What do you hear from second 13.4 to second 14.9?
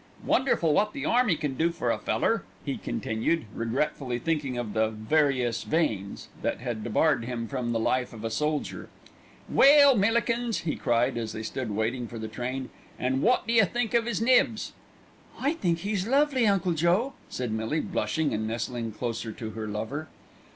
d'you think of 'is Nibs?"